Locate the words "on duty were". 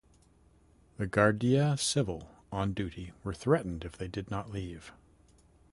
2.51-3.35